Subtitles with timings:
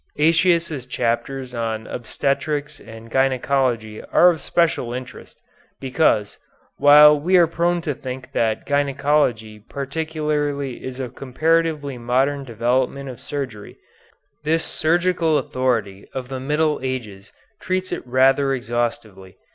[0.17, 5.39] Aëtius' chapters on obstetrics and gynæcology are of special interest,
[5.79, 6.39] because,
[6.77, 13.19] while we are prone to think that gynæcology particularly is a comparatively modern development of
[13.19, 13.77] surgery,
[14.43, 17.31] this surgical authority of the early Middle Ages
[17.61, 19.37] treats it rather exhaustively.